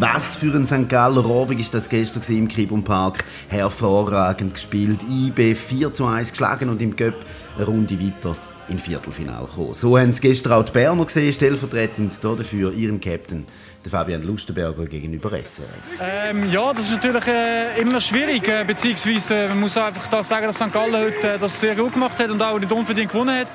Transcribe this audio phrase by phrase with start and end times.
[0.00, 0.88] Was für ein St.
[0.88, 3.22] Galler Abend ist das gestern im Kibum Park.
[3.48, 5.00] Hervorragend gespielt.
[5.06, 7.16] IB 4 zu 1 geschlagen und im Göpp
[7.56, 8.34] eine Runde weiter
[8.70, 9.74] in Viertelfinale gekommen.
[9.74, 13.44] So haben es gestern auch die Berner gesehen, stellvertretend dafür ihren Captain
[13.84, 15.68] der Fabian Lustenberger gegenüber SRF.
[16.00, 20.46] Ähm, ja, das ist natürlich äh, immer schwierig, äh, beziehungsweise man muss einfach da sagen,
[20.46, 20.72] dass St.
[20.72, 23.48] Gallen heute äh, das sehr gut gemacht hat und auch nicht unverdient gewonnen hat.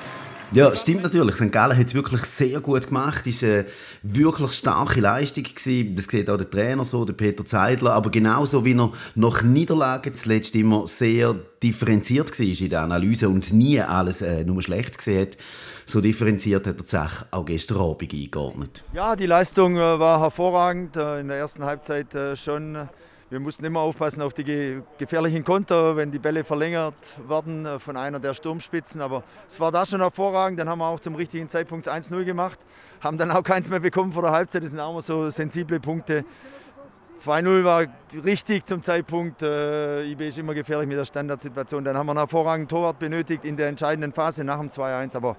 [0.51, 1.35] Ja, stimmt natürlich.
[1.35, 1.51] St.
[1.51, 3.25] Gallen hat es wirklich sehr gut gemacht.
[3.27, 3.65] Es war eine
[4.03, 5.43] wirklich starke Leistung.
[5.43, 5.95] Gewesen.
[5.95, 7.93] Das sieht auch der Trainer so, der Peter Zeidler.
[7.93, 13.51] Aber genauso wie er nach Niederlagen zuletzt immer sehr differenziert war in der Analyse und
[13.51, 15.37] nie alles äh, nur schlecht gesehen hat,
[15.85, 18.83] so differenziert hat er auch gestern Abend eingeordnet.
[18.93, 20.95] Ja, die Leistung äh, war hervorragend.
[20.95, 22.87] Äh, in der ersten Halbzeit äh, schon
[23.35, 26.93] wir mussten immer aufpassen auf die gefährlichen Konter, wenn die Bälle verlängert
[27.27, 29.01] werden äh, von einer der Sturmspitzen.
[29.01, 30.57] Aber es war da schon hervorragend.
[30.57, 32.57] Dann haben wir auch zum richtigen Zeitpunkt 1-0 gemacht,
[33.01, 34.63] haben dann auch keins mehr bekommen vor der Halbzeit.
[34.63, 36.23] Das sind auch immer so sensible Punkte.
[37.19, 37.83] 2-0 war
[38.23, 39.41] richtig zum Zeitpunkt.
[39.41, 41.83] Äh, IB ist immer gefährlich mit der Standardsituation.
[41.83, 45.13] Dann haben wir einen hervorragenden Torwart benötigt in der entscheidenden Phase nach dem 2-1.
[45.13, 45.35] Aber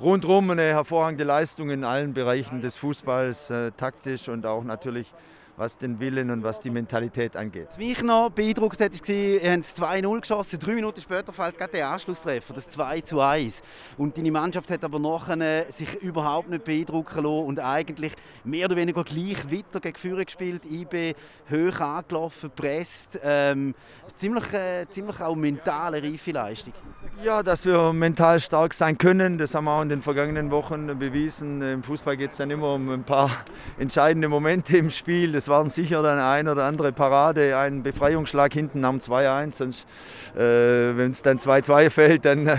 [0.00, 5.12] rundherum eine hervorragende Leistung in allen Bereichen des Fußballs, äh, taktisch und auch natürlich
[5.56, 7.68] was den Willen und was die Mentalität angeht.
[7.68, 10.58] Was mich noch beeindruckt hat, war, ihr habt 2-0 geschossen.
[10.58, 13.62] Drei Minuten später fällt gerade der Anschlusstreffer, das 2 1.
[13.98, 18.12] Und deine Mannschaft hat aber nachher sich überhaupt nicht beeindrucken lassen und eigentlich
[18.44, 20.64] mehr oder weniger gleich weiter gegen Führer gespielt.
[20.64, 21.14] IB
[21.50, 23.20] hoch angelaufen, presst.
[23.22, 23.74] Ähm,
[24.14, 26.74] ziemlich, äh, ziemlich auch mentale reife Leistung.
[27.20, 30.98] Ja, dass wir mental stark sein können, das haben wir auch in den vergangenen Wochen
[30.98, 31.62] bewiesen.
[31.62, 33.30] Im Fußball geht es dann immer um ein paar
[33.78, 35.30] entscheidende Momente im Spiel.
[35.32, 39.52] Das waren sicher dann ein oder andere Parade, ein Befreiungsschlag hinten am 2-1.
[39.52, 39.86] Sonst,
[40.34, 42.56] äh, wenn es dann 2-2 fällt, dann äh,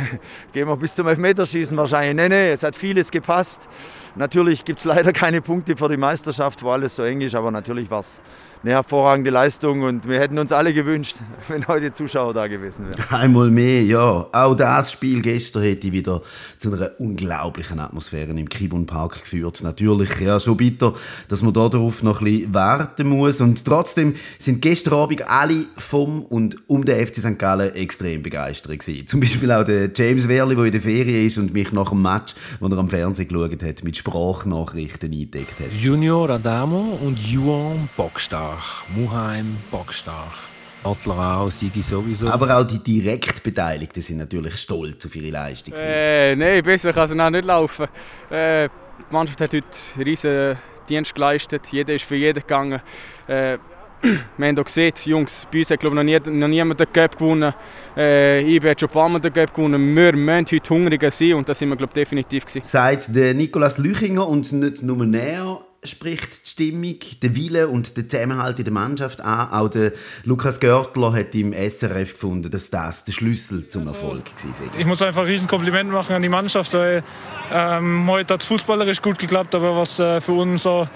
[0.53, 2.15] gehen wir bis zum Elfmeterschießen wahrscheinlich.
[2.15, 3.67] Nee, nee, es hat vieles gepasst.
[4.15, 7.49] Natürlich gibt es leider keine Punkte für die Meisterschaft, wo alles so eng ist, aber
[7.49, 8.19] natürlich war es
[8.63, 13.03] eine hervorragende Leistung und wir hätten uns alle gewünscht, wenn heute Zuschauer da gewesen wären.
[13.09, 14.27] Einmal mehr, ja.
[14.43, 16.21] Auch das Spiel gestern hätte wieder
[16.57, 19.61] zu einer unglaublichen Atmosphäre im Kibun Park geführt.
[19.63, 20.93] Natürlich, ja, schon bitter,
[21.29, 23.39] dass man darauf noch ein bisschen warten muss.
[23.39, 27.39] Und trotzdem sind gestern Abend alle vom und um den FC St.
[27.39, 29.07] Gallen extrem begeistert gewesen.
[29.07, 32.01] Zum Beispiel auch der James Werli, der in der Ferien ist und mich nach dem
[32.01, 35.71] Match, wo er am Fernsehen geschaut hat, mit Sprachnachrichten eingedeckt hat.
[35.79, 38.83] Junior Adamo und Juan bockstark.
[38.93, 40.52] Muheim bockstark.
[40.83, 42.27] Adlerau, Sigi sowieso.
[42.27, 45.73] Aber auch die Direktbeteiligten sind natürlich stolz auf ihre Leistung.
[45.77, 47.87] Äh, Nein, besser kann es auch nicht laufen.
[48.29, 50.57] Äh, die Mannschaft hat heute einen riesen
[50.89, 51.67] Dienst geleistet.
[51.71, 52.81] Jeder ist für jeden gegangen.
[53.27, 53.57] Äh,
[54.37, 57.17] wir haben auch gesehen, Jungs, bei uns hat glaube noch, nie, noch niemand den Cup
[57.17, 57.53] gewonnen.
[57.95, 59.95] Äh, ich habe schon ein paar Mal den Cup gewonnen.
[59.95, 62.63] Wir müssen heute hungriger sein und das sind wir glaube definitiv gewesen.
[62.63, 68.07] Sagt der Nikolaus Lüchinger und nicht nur näher spricht die Stimmung, der Wille und der
[68.07, 69.51] Zusammenhalt in der Mannschaft an.
[69.51, 74.79] Auch der Lukas Görtler hat im SRF gefunden, dass das der Schlüssel zum Erfolg war.
[74.79, 77.03] Ich muss einfach ein riesen Kompliment machen an die Mannschaft, weil
[77.51, 80.87] ähm, heute hat es fußballerisch gut geklappt, aber was äh, für uns so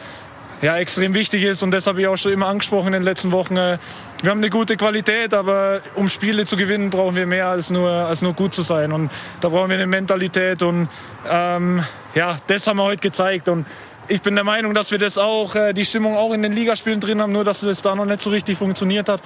[0.61, 3.31] ja, extrem wichtig ist und das habe ich auch schon immer angesprochen in den letzten
[3.31, 3.57] Wochen.
[3.57, 3.77] Äh,
[4.21, 7.89] wir haben eine gute Qualität, aber um Spiele zu gewinnen, brauchen wir mehr als nur,
[7.89, 8.91] als nur gut zu sein.
[8.91, 9.11] Und
[9.41, 10.87] da brauchen wir eine Mentalität und
[11.29, 11.83] ähm,
[12.15, 13.47] ja, das haben wir heute gezeigt.
[13.49, 13.67] Und
[14.07, 16.99] ich bin der Meinung, dass wir das auch, äh, die Stimmung auch in den Ligaspielen
[16.99, 19.21] drin haben, nur dass es da noch nicht so richtig funktioniert hat.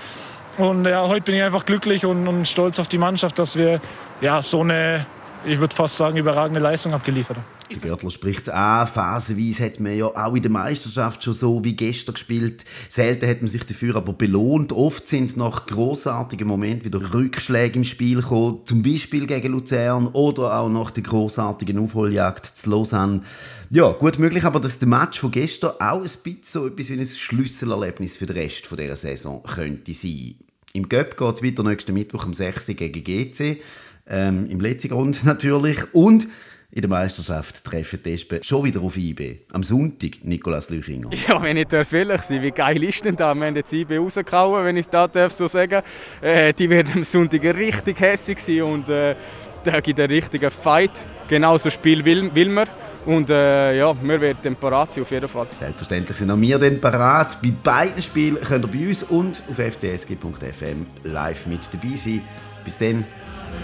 [0.58, 3.80] Und ja, heute bin ich einfach glücklich und, und stolz auf die Mannschaft, dass wir
[4.20, 5.06] ja, so eine,
[5.46, 7.38] ich würde fast sagen, überragende Leistung abgeliefert
[7.80, 8.88] Görtler spricht es an.
[8.88, 12.66] Phasenweise hat man ja auch in der Meisterschaft schon so wie gestern gespielt.
[12.90, 14.72] Selten hat man sich dafür aber belohnt.
[14.72, 18.62] Oft sind es nach großartigen Momenten wieder Rückschläge im Spiel gekommen.
[18.66, 23.22] Zum Beispiel gegen Luzern oder auch nach der großartigen Aufholjagd zu Lausanne.
[23.70, 27.00] Ja, gut möglich, aber dass der Match von gestern auch ein bisschen so etwas wie
[27.00, 30.36] ein Schlüsselerlebnis für den Rest dieser Saison könnte sein.
[30.74, 33.62] Im Göpp geht es weiter nächsten Mittwoch um 6 Uhr gegen GC.
[34.08, 35.78] Ähm, Im letzten Grund natürlich.
[35.94, 36.28] Und
[36.74, 39.40] in der Meisterschaft treffen die Espen schon wieder auf IB.
[39.52, 41.10] Am Sonntag, Nikolaus Lüchinger.
[41.28, 43.34] Ja, wenn ich ehrlich sein wie geil ist denn da?
[43.34, 45.82] Wir haben jetzt IB rausgehauen, wenn ich das darf so sagen
[46.22, 49.16] äh, Die werden am Sonntag richtig hässlich sein und äh,
[49.64, 50.92] da gibt einen richtigen Fight.
[51.28, 52.68] Genau so Spiel will, will man.
[53.06, 55.48] Und äh, ja, wir werden parat sein, auf jeden Fall.
[55.52, 57.42] Selbstverständlich sind auch wir dann parat.
[57.42, 62.22] Bei beiden Spielen könnt ihr bei uns und auf fcsg.fm live mit dabei sein.
[62.64, 63.06] Bis dann,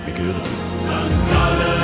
[0.05, 1.76] wir hören uns.